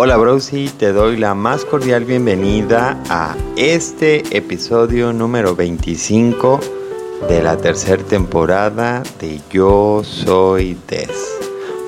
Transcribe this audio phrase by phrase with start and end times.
[0.00, 6.60] Hola Browsy, te doy la más cordial bienvenida a este episodio número 25
[7.28, 11.10] de la tercera temporada de Yo Soy Des,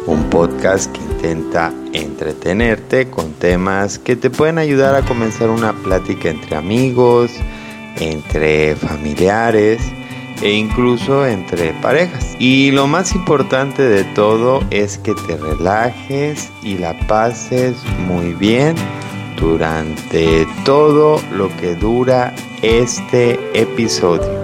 [0.07, 6.31] un podcast que intenta entretenerte con temas que te pueden ayudar a comenzar una plática
[6.31, 7.31] entre amigos,
[8.01, 9.81] entre familiares
[10.43, 12.37] e incluso entre parejas.
[12.39, 17.77] Y lo más importante de todo es que te relajes y la pases
[18.07, 18.75] muy bien
[19.37, 24.40] durante todo lo que dura este episodio.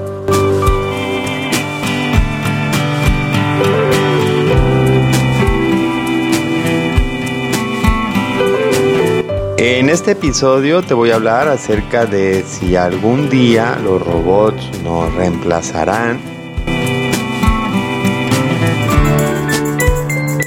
[9.59, 15.11] En este episodio te voy a hablar acerca de si algún día los robots nos
[15.15, 16.21] reemplazarán.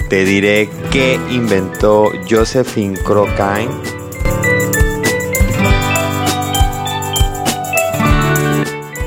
[0.10, 3.70] Te diré qué inventó Josephine Crokine.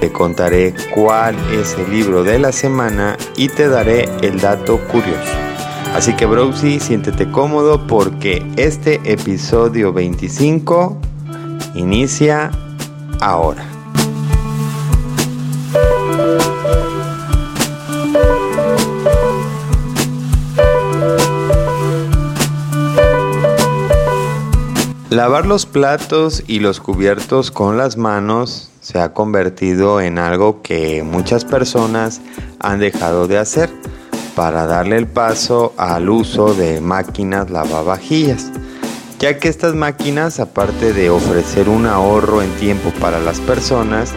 [0.01, 5.42] Te contaré cuál es el libro de la semana y te daré el dato curioso.
[5.95, 10.97] Así que Browsy, siéntete cómodo porque este episodio 25
[11.75, 12.51] inicia
[13.21, 13.65] ahora.
[25.11, 31.03] Lavar los platos y los cubiertos con las manos se ha convertido en algo que
[31.03, 32.23] muchas personas
[32.61, 33.69] han dejado de hacer
[34.35, 38.51] para darle el paso al uso de máquinas lavavajillas,
[39.19, 44.13] ya que estas máquinas, aparte de ofrecer un ahorro en tiempo para las personas,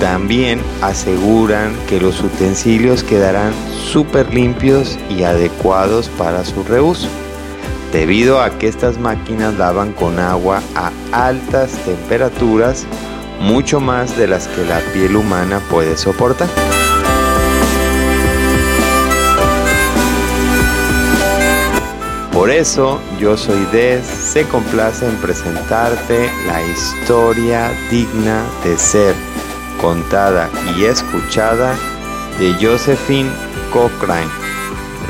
[0.00, 3.52] también aseguran que los utensilios quedarán
[3.84, 7.08] súper limpios y adecuados para su reuso,
[7.92, 12.86] debido a que estas máquinas lavan con agua a altas temperaturas,
[13.40, 16.48] mucho más de las que la piel humana puede soportar.
[22.40, 29.14] Por eso yo soy Des, se complace en presentarte la historia digna de ser
[29.78, 31.76] contada y escuchada
[32.38, 33.28] de Josephine
[33.70, 34.30] Cochrane,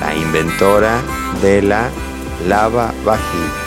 [0.00, 1.00] la inventora
[1.40, 1.88] de la
[2.48, 3.59] lava vagina.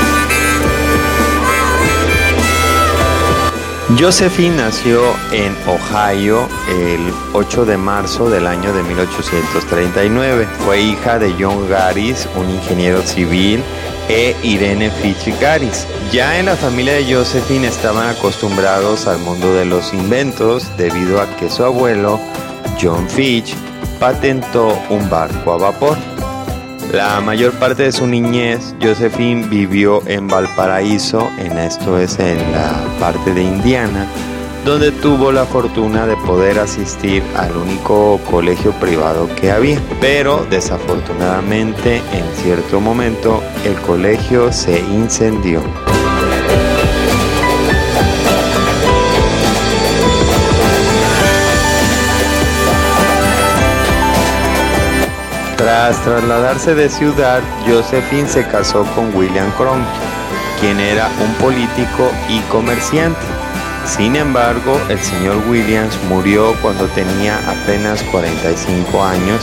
[4.00, 5.02] Josephine nació
[5.34, 10.48] en Ohio el 8 de marzo del año de 1839.
[10.66, 13.62] Fue hija de John Garis, un ingeniero civil,
[14.08, 15.86] e Irene Fitch Garis.
[16.14, 21.28] Ya en la familia de Josephine estaban acostumbrados al mundo de los inventos debido a
[21.36, 22.20] que su abuelo,
[22.82, 23.54] John Fitch,
[24.00, 25.98] patentó un barco a vapor.
[26.94, 32.86] La mayor parte de su niñez, Josephine vivió en Valparaíso, en esto es en la
[33.00, 34.06] parte de Indiana,
[34.64, 39.82] donde tuvo la fortuna de poder asistir al único colegio privado que había.
[40.00, 45.64] Pero desafortunadamente en cierto momento el colegio se incendió.
[55.84, 59.92] Tras trasladarse de ciudad, Josephine se casó con William Cronkite,
[60.62, 63.20] quien era un político y comerciante.
[63.86, 69.42] Sin embargo, el señor Williams murió cuando tenía apenas 45 años,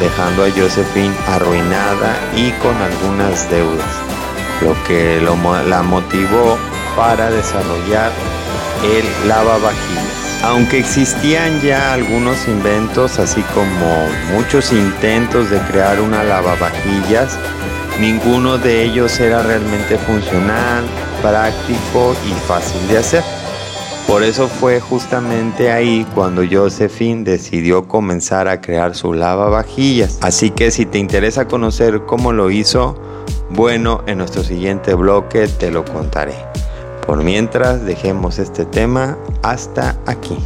[0.00, 3.94] dejando a Josephine arruinada y con algunas deudas,
[4.60, 6.58] lo que la motivó
[6.96, 8.10] para desarrollar
[8.82, 10.27] el lavavajillas.
[10.42, 17.36] Aunque existían ya algunos inventos, así como muchos intentos de crear una lavavajillas,
[18.00, 20.84] ninguno de ellos era realmente funcional,
[21.20, 23.24] práctico y fácil de hacer.
[24.06, 30.18] Por eso fue justamente ahí cuando Josephine decidió comenzar a crear su lavavajillas.
[30.22, 32.96] Así que si te interesa conocer cómo lo hizo,
[33.50, 36.47] bueno, en nuestro siguiente bloque te lo contaré.
[37.08, 40.36] Por mientras, dejemos este tema hasta aquí.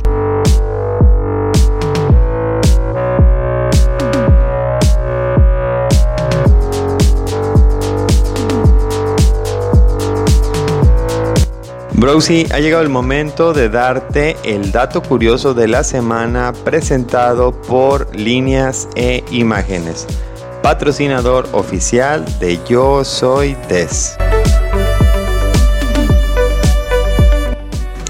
[11.95, 18.15] Browsy, ha llegado el momento de darte el dato curioso de la semana presentado por
[18.15, 20.07] Líneas e Imágenes,
[20.63, 24.17] patrocinador oficial de Yo Soy Tess.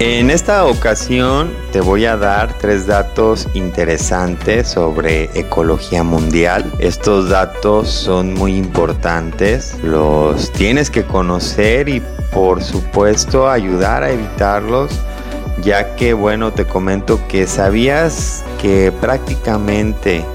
[0.05, 6.69] En esta ocasión te voy a dar tres datos interesantes sobre ecología mundial.
[6.79, 12.01] Estos datos son muy importantes, los tienes que conocer y
[12.33, 14.91] por supuesto ayudar a evitarlos,
[15.61, 20.25] ya que bueno, te comento que sabías que prácticamente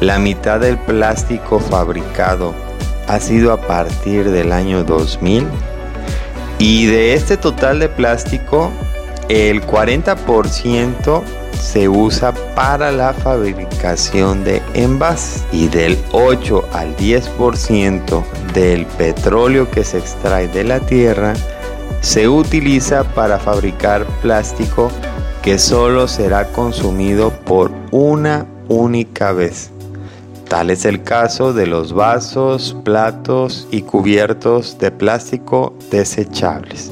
[0.00, 2.54] la mitad del plástico fabricado
[3.06, 5.46] ha sido a partir del año 2000
[6.58, 8.72] y de este total de plástico
[9.30, 11.22] el 40%
[11.52, 19.84] se usa para la fabricación de envases y del 8 al 10% del petróleo que
[19.84, 21.34] se extrae de la tierra
[22.00, 24.90] se utiliza para fabricar plástico
[25.42, 29.70] que solo será consumido por una única vez.
[30.48, 36.90] Tal es el caso de los vasos, platos y cubiertos de plástico desechables.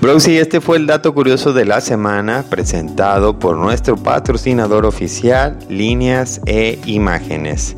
[0.00, 6.40] Browsy, este fue el dato curioso de la semana presentado por nuestro patrocinador oficial, Líneas
[6.46, 7.76] e Imágenes.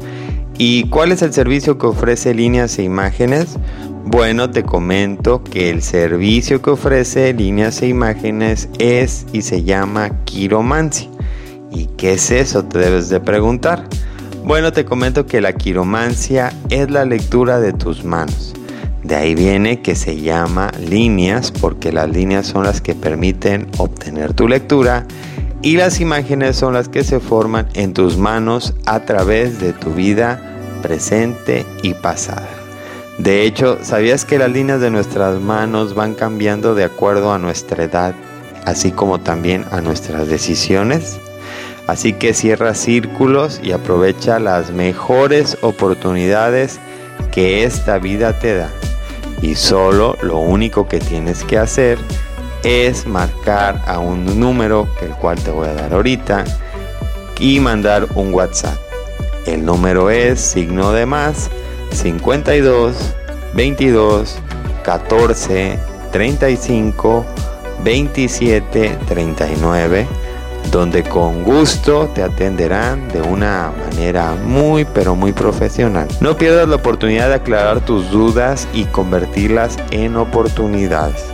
[0.57, 3.59] ¿Y cuál es el servicio que ofrece Líneas e Imágenes?
[4.05, 10.25] Bueno, te comento que el servicio que ofrece Líneas e Imágenes es y se llama
[10.25, 11.09] quiromancia.
[11.73, 12.65] ¿Y qué es eso?
[12.65, 13.89] Te debes de preguntar.
[14.45, 18.55] Bueno, te comento que la quiromancia es la lectura de tus manos.
[19.02, 24.32] De ahí viene que se llama líneas porque las líneas son las que permiten obtener
[24.32, 25.06] tu lectura
[25.60, 29.93] y las imágenes son las que se forman en tus manos a través de tu
[29.93, 30.40] vida
[30.82, 32.49] presente y pasada.
[33.19, 37.84] De hecho, ¿sabías que las líneas de nuestras manos van cambiando de acuerdo a nuestra
[37.84, 38.14] edad,
[38.66, 41.19] así como también a nuestras decisiones?
[41.88, 46.78] Así que cierra círculos y aprovecha las mejores oportunidades
[47.32, 48.70] que esta vida te da
[49.43, 51.99] y solo lo único que tienes que hacer
[52.62, 56.44] es marcar a un número, el cual te voy a dar ahorita,
[57.41, 58.79] y mandar un WhatsApp.
[59.47, 61.50] El número es signo de más
[61.91, 62.97] 52
[63.55, 64.39] 22
[64.85, 65.79] 14
[66.12, 67.27] 35
[67.83, 70.06] 27 39
[70.70, 76.09] donde con gusto te atenderán de una manera muy pero muy profesional.
[76.20, 81.25] No pierdas la oportunidad de aclarar tus dudas y convertirlas en oportunidades.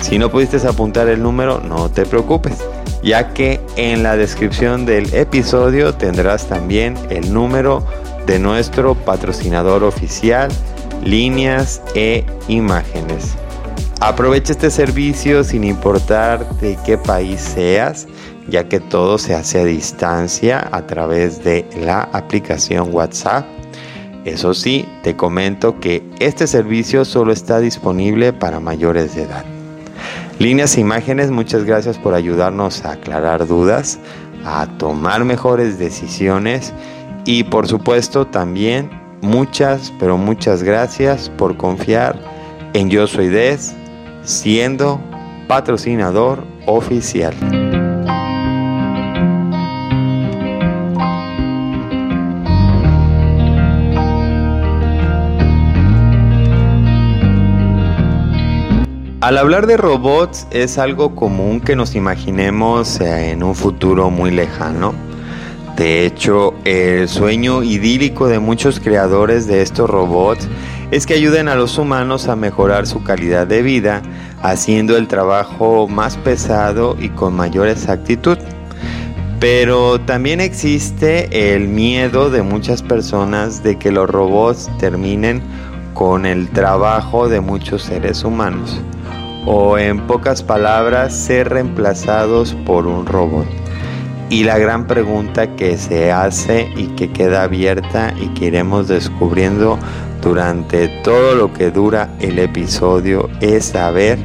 [0.00, 2.58] Si no pudiste apuntar el número, no te preocupes,
[3.02, 7.86] ya que en la descripción del episodio tendrás también el número
[8.26, 10.50] de nuestro patrocinador oficial,
[11.02, 13.36] líneas e imágenes.
[14.00, 18.06] Aprovecha este servicio sin importar de qué país seas
[18.48, 23.44] ya que todo se hace a distancia a través de la aplicación WhatsApp.
[24.24, 29.44] Eso sí, te comento que este servicio solo está disponible para mayores de edad.
[30.38, 33.98] Líneas e imágenes, muchas gracias por ayudarnos a aclarar dudas,
[34.44, 36.74] a tomar mejores decisiones
[37.24, 38.90] y por supuesto también
[39.22, 42.18] muchas, pero muchas gracias por confiar
[42.74, 43.74] en Yo Soy Des,
[44.24, 45.00] siendo
[45.48, 47.34] patrocinador oficial.
[59.26, 64.94] Al hablar de robots es algo común que nos imaginemos en un futuro muy lejano.
[65.74, 70.46] De hecho, el sueño idílico de muchos creadores de estos robots
[70.92, 74.00] es que ayuden a los humanos a mejorar su calidad de vida,
[74.42, 78.38] haciendo el trabajo más pesado y con mayor exactitud.
[79.40, 85.42] Pero también existe el miedo de muchas personas de que los robots terminen
[85.94, 88.80] con el trabajo de muchos seres humanos
[89.46, 93.46] o en pocas palabras ser reemplazados por un robot.
[94.28, 99.78] Y la gran pregunta que se hace y que queda abierta y que iremos descubriendo
[100.20, 104.18] durante todo lo que dura el episodio es saber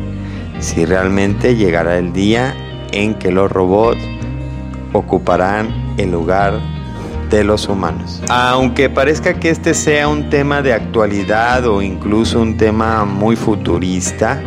[0.59, 2.55] si realmente llegará el día
[2.91, 4.01] en que los robots
[4.93, 6.59] ocuparán el lugar
[7.29, 8.21] de los humanos.
[8.29, 14.41] Aunque parezca que este sea un tema de actualidad o incluso un tema muy futurista,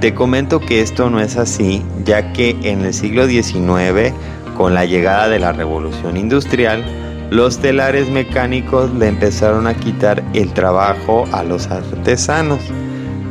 [0.00, 4.14] te comento que esto no es así, ya que en el siglo XIX,
[4.56, 6.84] con la llegada de la revolución industrial,
[7.30, 12.60] los telares mecánicos le empezaron a quitar el trabajo a los artesanos,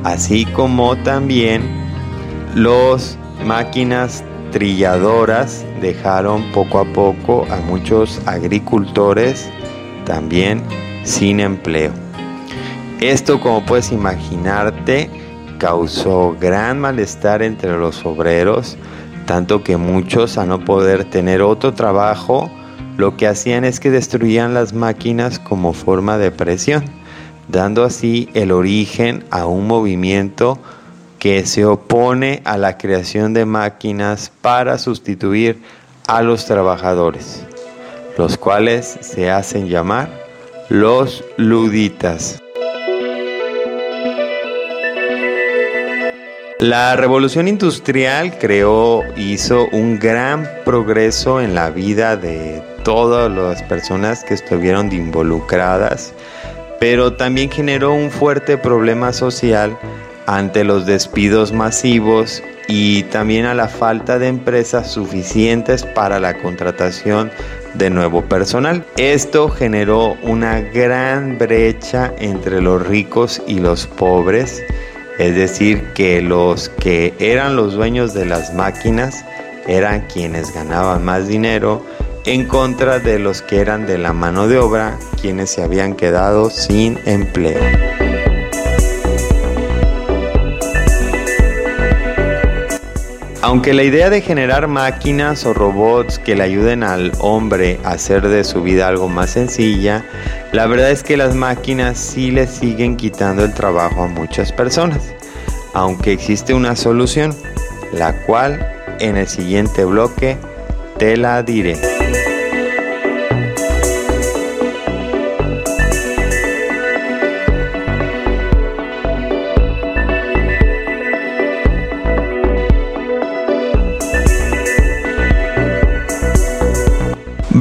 [0.04, 1.64] así como también
[2.54, 9.50] los máquinas trilladoras dejaron poco a poco a muchos agricultores
[10.06, 10.62] también
[11.04, 11.92] sin empleo.
[13.00, 15.10] Esto, como puedes imaginarte,
[15.58, 18.78] causó gran malestar entre los obreros,
[19.26, 22.50] tanto que muchos, a no poder tener otro trabajo,
[22.98, 26.86] lo que hacían es que destruían las máquinas como forma de presión,
[27.48, 30.60] dando así el origen a un movimiento
[31.20, 35.62] que se opone a la creación de máquinas para sustituir
[36.08, 37.46] a los trabajadores,
[38.18, 40.10] los cuales se hacen llamar
[40.70, 42.40] los luditas.
[46.60, 54.24] La revolución industrial creó, hizo un gran progreso en la vida de todas las personas
[54.24, 56.16] que estuvieron involucradas,
[56.80, 59.78] pero también generó un fuerte problema social
[60.26, 67.30] ante los despidos masivos y también a la falta de empresas suficientes para la contratación
[67.76, 68.84] de nuevo personal.
[68.98, 74.64] Esto generó una gran brecha entre los ricos y los pobres
[75.18, 79.26] es decir, que los que eran los dueños de las máquinas
[79.68, 81.86] eran quienes ganaban más dinero
[82.26, 86.50] en contra de los que eran de la mano de obra, quienes se habían quedado
[86.50, 88.17] sin empleo.
[93.48, 98.28] Aunque la idea de generar máquinas o robots que le ayuden al hombre a hacer
[98.28, 100.04] de su vida algo más sencilla,
[100.52, 105.14] la verdad es que las máquinas sí le siguen quitando el trabajo a muchas personas.
[105.74, 107.34] Aunque existe una solución,
[107.94, 110.36] la cual en el siguiente bloque
[110.98, 111.80] te la diré.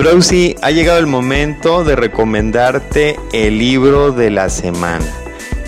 [0.06, 5.04] Browsy, ha llegado el momento de recomendarte el libro de la semana,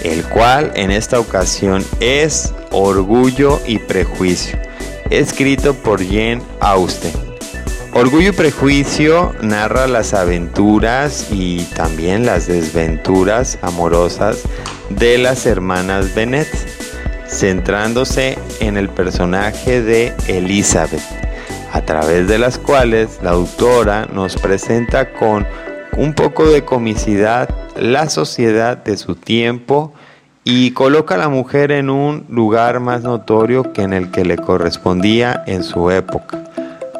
[0.04, 4.56] el cual en esta ocasión es Orgullo y Prejuicio,
[5.10, 7.10] escrito por Jane Austen.
[7.92, 14.38] Orgullo y Prejuicio narra las aventuras y también las desventuras amorosas
[14.88, 16.46] de las hermanas Bennet,
[17.26, 21.27] centrándose en el personaje de Elizabeth
[21.72, 25.46] a través de las cuales la autora nos presenta con
[25.96, 29.92] un poco de comicidad la sociedad de su tiempo
[30.44, 34.36] y coloca a la mujer en un lugar más notorio que en el que le
[34.36, 36.42] correspondía en su época,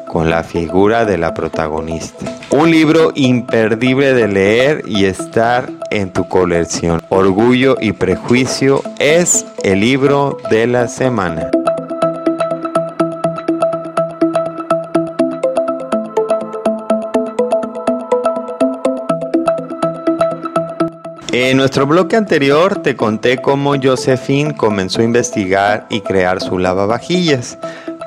[0.07, 2.25] con la figura de la protagonista.
[2.51, 7.01] Un libro imperdible de leer y estar en tu colección.
[7.09, 11.49] Orgullo y Prejuicio es el libro de la semana.
[21.59, 27.57] Nuestro bloque anterior te conté cómo Josephine comenzó a investigar y crear su lavavajillas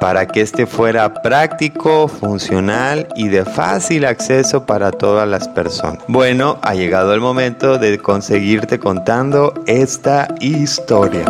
[0.01, 5.99] para que este fuera práctico, funcional y de fácil acceso para todas las personas.
[6.09, 11.27] Bueno, ha llegado el momento de conseguirte contando esta historia.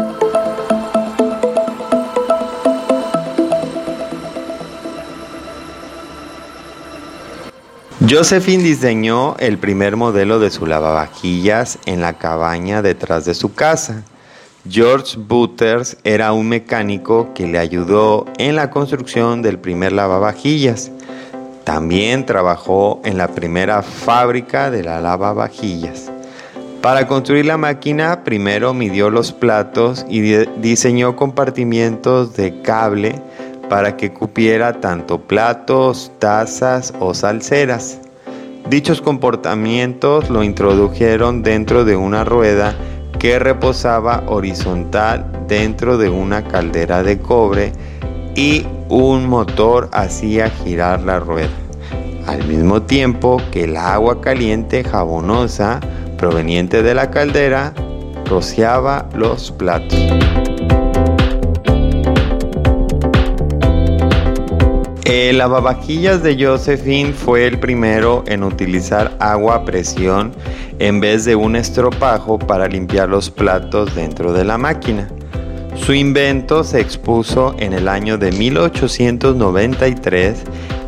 [8.09, 14.02] Josephine diseñó el primer modelo de su lavavajillas en la cabaña detrás de su casa.
[14.68, 20.90] George Butters era un mecánico que le ayudó en la construcción del primer lavavajillas.
[21.62, 26.11] También trabajó en la primera fábrica de la lavavajillas.
[26.82, 30.21] Para construir la máquina, primero midió los platos y
[30.61, 33.23] diseñó compartimientos de cable
[33.73, 38.02] para que cupiera tanto platos, tazas o salseras.
[38.69, 42.75] Dichos comportamientos lo introdujeron dentro de una rueda
[43.19, 47.73] que reposaba horizontal dentro de una caldera de cobre
[48.37, 51.49] y un motor hacía girar la rueda,
[52.26, 55.81] al mismo tiempo que el agua caliente jabonosa
[56.19, 57.73] proveniente de la caldera
[58.26, 59.99] rociaba los platos.
[65.12, 70.33] El lavavajillas de Josephine fue el primero en utilizar agua a presión
[70.78, 75.09] en vez de un estropajo para limpiar los platos dentro de la máquina.
[75.75, 80.45] Su invento se expuso en el año de 1893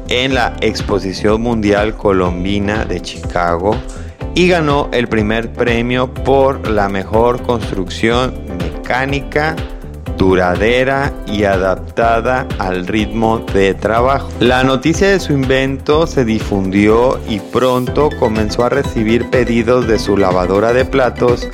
[0.09, 3.77] en la Exposición Mundial Colombina de Chicago
[4.35, 9.55] y ganó el primer premio por la mejor construcción mecánica
[10.17, 14.31] duradera y adaptada al ritmo de trabajo.
[14.41, 20.17] La noticia de su invento se difundió y pronto comenzó a recibir pedidos de su
[20.17, 21.49] lavadora de platos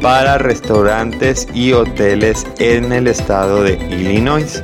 [0.00, 4.62] para restaurantes y hoteles en el estado de Illinois.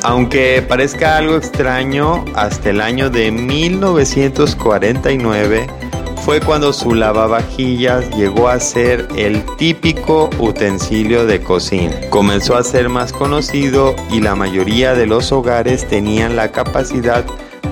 [0.08, 5.66] Aunque parezca algo extraño, hasta el año de 1949
[6.24, 11.94] fue cuando su lavavajillas llegó a ser el típico utensilio de cocina.
[12.08, 17.26] Comenzó a ser más conocido y la mayoría de los hogares tenían la capacidad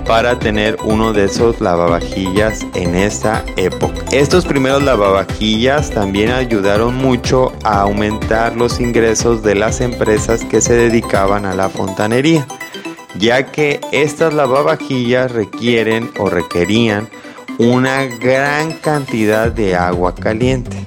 [0.07, 4.05] para tener uno de esos lavavajillas en esa época.
[4.11, 10.75] Estos primeros lavavajillas también ayudaron mucho a aumentar los ingresos de las empresas que se
[10.75, 12.47] dedicaban a la fontanería,
[13.19, 17.09] ya que estas lavavajillas requieren o requerían
[17.57, 20.85] una gran cantidad de agua caliente.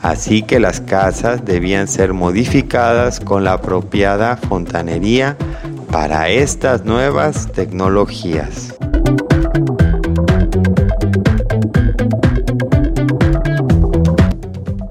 [0.00, 5.36] Así que las casas debían ser modificadas con la apropiada fontanería
[5.92, 8.74] para estas nuevas tecnologías.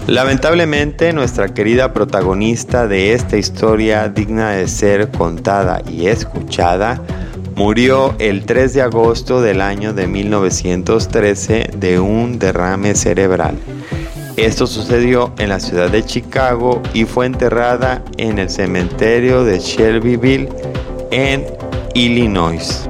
[0.06, 7.02] Lamentablemente nuestra querida protagonista de esta historia digna de ser contada y escuchada
[7.56, 13.56] murió el 3 de agosto del año de 1913 de un derrame cerebral.
[14.36, 20.48] Esto sucedió en la ciudad de Chicago y fue enterrada en el cementerio de Shelbyville
[21.12, 21.46] en
[21.94, 22.88] Illinois.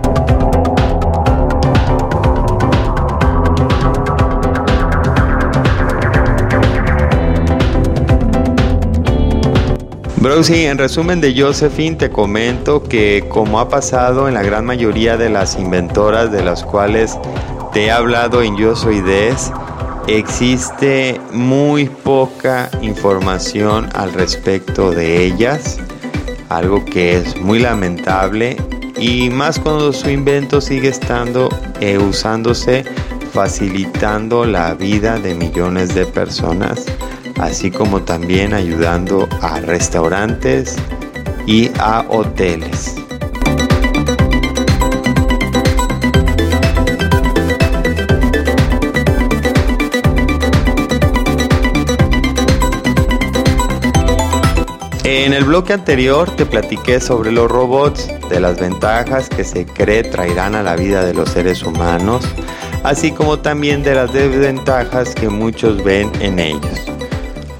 [10.16, 15.16] Browsy, en resumen de Josephine te comento que como ha pasado en la gran mayoría
[15.16, 17.18] de las inventoras de las cuales
[17.72, 19.50] te he hablado en Yo Soy Des,
[20.06, 25.80] existe muy poca información al respecto de ellas
[26.56, 28.56] algo que es muy lamentable
[28.98, 31.48] y más cuando su invento sigue estando
[31.80, 32.84] eh, usándose
[33.32, 36.84] facilitando la vida de millones de personas,
[37.40, 40.76] así como también ayudando a restaurantes
[41.46, 43.01] y a hoteles.
[55.14, 60.04] En el bloque anterior te platiqué sobre los robots, de las ventajas que se cree
[60.04, 62.24] traerán a la vida de los seres humanos,
[62.82, 66.80] así como también de las desventajas que muchos ven en ellos.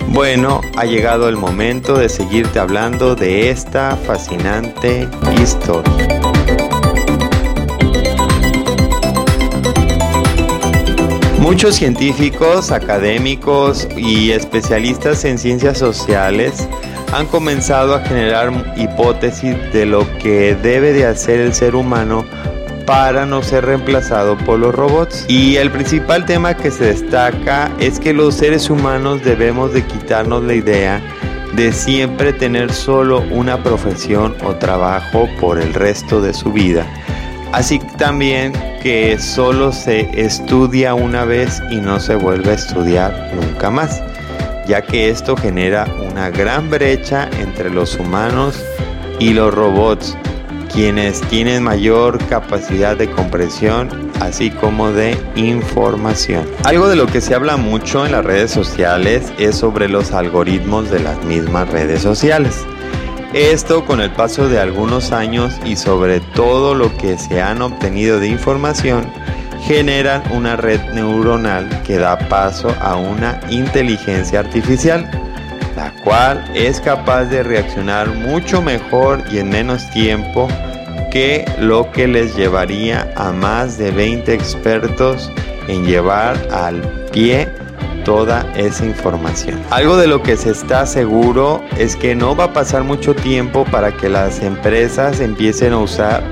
[0.09, 5.07] Bueno, ha llegado el momento de seguirte hablando de esta fascinante
[5.39, 6.23] historia.
[11.39, 16.67] Muchos científicos, académicos y especialistas en ciencias sociales
[17.13, 22.25] han comenzado a generar hipótesis de lo que debe de hacer el ser humano
[22.87, 25.27] para no ser reemplazado por los robots.
[25.29, 30.43] Y el principal tema que se destaca es que los seres humanos debemos de quitarnos
[30.43, 31.01] la idea
[31.55, 36.87] de siempre tener solo una profesión o trabajo por el resto de su vida.
[37.53, 43.71] Así también que solo se estudia una vez y no se vuelve a estudiar nunca
[43.71, 44.03] más
[44.67, 48.63] ya que esto genera una gran brecha entre los humanos
[49.19, 50.17] y los robots,
[50.73, 56.47] quienes tienen mayor capacidad de comprensión así como de información.
[56.65, 60.91] Algo de lo que se habla mucho en las redes sociales es sobre los algoritmos
[60.91, 62.65] de las mismas redes sociales.
[63.33, 68.21] Esto con el paso de algunos años y sobre todo lo que se han obtenido
[68.21, 69.07] de información
[69.63, 75.09] generan una red neuronal que da paso a una inteligencia artificial,
[75.77, 80.49] la cual es capaz de reaccionar mucho mejor y en menos tiempo
[81.11, 85.31] que lo que les llevaría a más de 20 expertos
[85.69, 86.81] en llevar al
[87.13, 87.49] pie
[88.05, 89.61] toda esa información.
[89.71, 93.65] Algo de lo que se está seguro es que no va a pasar mucho tiempo
[93.67, 96.25] para que las empresas empiecen a usar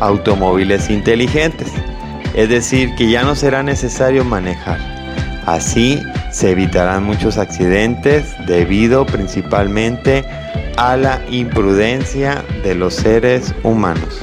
[0.00, 1.72] automóviles inteligentes
[2.34, 4.78] es decir, que ya no será necesario manejar.
[5.46, 10.24] Así se evitarán muchos accidentes debido principalmente
[10.76, 14.20] a la imprudencia de los seres humanos.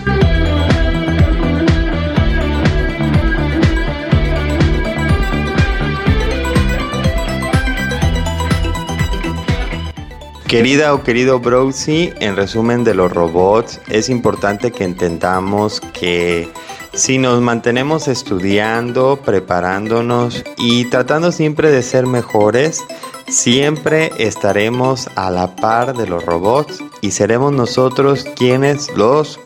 [10.52, 16.50] Querida o querido Browsy, en resumen de los robots, es importante que entendamos que
[16.94, 22.84] Si nos mantenemos estudiando, preparándonos y tratando siempre de ser mejores,
[23.30, 29.40] siempre estaremos a la par de los robots y seremos nosotros quienes los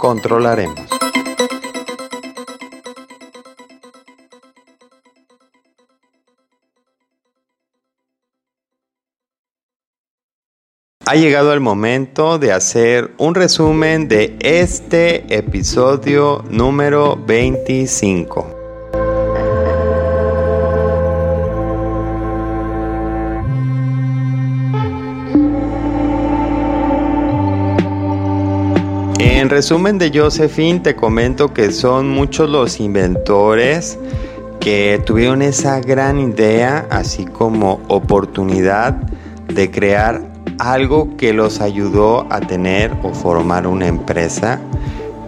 [0.00, 0.97] controlaremos.
[11.10, 18.46] Ha llegado el momento de hacer un resumen de este episodio número 25.
[29.18, 33.98] En resumen de Josephine te comento que son muchos los inventores
[34.60, 38.92] que tuvieron esa gran idea, así como oportunidad
[39.46, 40.27] de crear
[40.58, 44.60] algo que los ayudó a tener o formar una empresa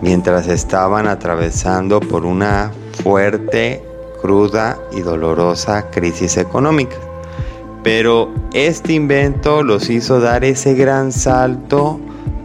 [0.01, 3.83] mientras estaban atravesando por una fuerte,
[4.21, 6.97] cruda y dolorosa crisis económica.
[7.83, 12.01] Pero este invento los hizo dar ese gran salto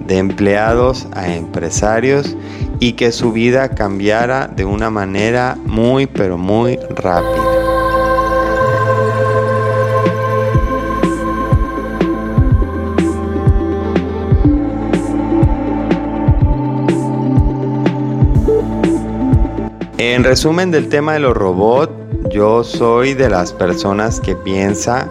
[0.08, 2.36] de empleados a empresarios
[2.80, 7.55] y que su vida cambiara de una manera muy pero muy rápida.
[20.08, 21.92] En resumen del tema de los robots,
[22.30, 25.10] yo soy de las personas que piensa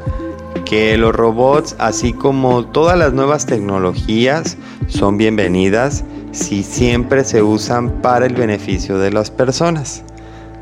[0.64, 8.02] que los robots, así como todas las nuevas tecnologías, son bienvenidas si siempre se usan
[8.02, 10.04] para el beneficio de las personas.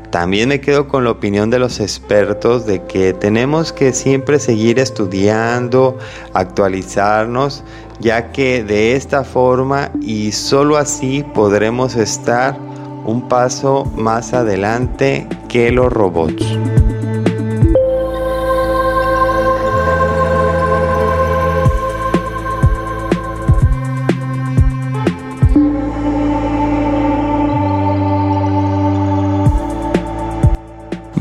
[0.09, 4.79] También me quedo con la opinión de los expertos de que tenemos que siempre seguir
[4.79, 5.99] estudiando,
[6.33, 7.63] actualizarnos,
[7.99, 12.57] ya que de esta forma y solo así podremos estar
[13.05, 16.45] un paso más adelante que los robots.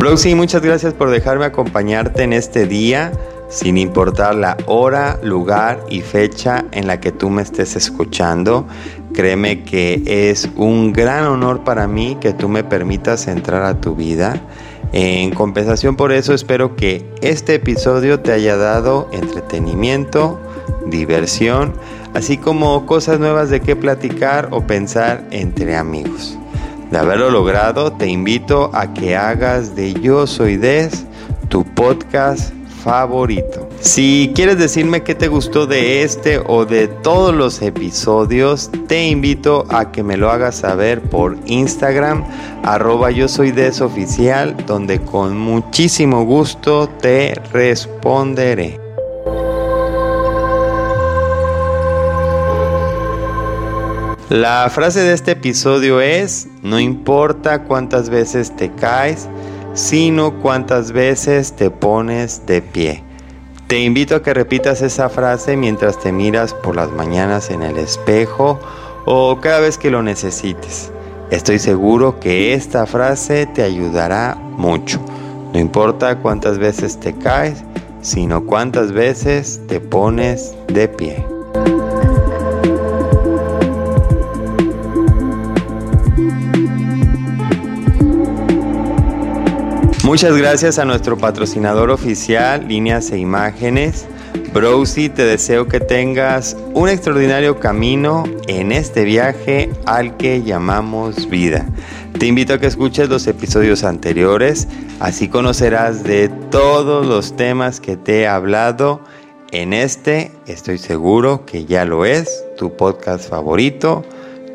[0.03, 3.13] Broxy, muchas gracias por dejarme acompañarte en este día,
[3.49, 8.67] sin importar la hora, lugar y fecha en la que tú me estés escuchando.
[9.15, 13.95] Créeme que es un gran honor para mí que tú me permitas entrar a tu
[13.95, 14.41] vida.
[14.93, 20.41] En compensación por eso espero que este episodio te haya dado entretenimiento,
[20.87, 21.75] diversión,
[22.15, 26.39] así como cosas nuevas de qué platicar o pensar entre amigos.
[26.91, 31.07] De haberlo logrado, te invito a que hagas de Yo Soy Des
[31.49, 33.69] tu podcast favorito.
[33.81, 39.67] Si quieres decirme qué te gustó de este o de todos los episodios, te invito
[39.71, 42.25] a que me lo hagas saber por Instagram,
[42.63, 48.83] arroba yo soy desoficial, donde con muchísimo gusto te responderé.
[54.33, 59.29] La frase de este episodio es, no importa cuántas veces te caes,
[59.75, 63.03] sino cuántas veces te pones de pie.
[63.67, 67.79] Te invito a que repitas esa frase mientras te miras por las mañanas en el
[67.79, 68.61] espejo
[69.07, 70.93] o cada vez que lo necesites.
[71.31, 75.01] Estoy seguro que esta frase te ayudará mucho.
[75.55, 77.65] No importa cuántas veces te caes,
[78.03, 81.25] sino cuántas veces te pones de pie.
[90.13, 94.05] Muchas gracias a nuestro patrocinador oficial, Líneas e Imágenes.
[94.53, 101.65] Browsy, te deseo que tengas un extraordinario camino en este viaje al que llamamos vida.
[102.19, 104.69] Te invito a que escuches los episodios anteriores,
[105.01, 109.01] así conocerás de todos los temas que te he hablado.
[109.51, 114.05] En este, estoy seguro que ya lo es, tu podcast favorito.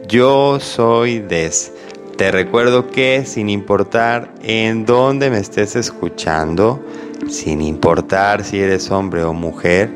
[0.08, 1.72] Yo soy Des.
[2.18, 6.84] Te recuerdo que sin importar en dónde me estés escuchando,
[7.30, 9.92] sin importar si eres hombre o mujer,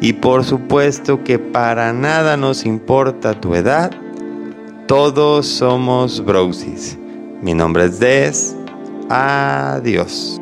[0.00, 3.90] y por supuesto que para nada nos importa tu edad,
[4.86, 6.96] todos somos Brosis.
[7.42, 8.54] Mi nombre es Des.
[9.10, 10.40] Adiós.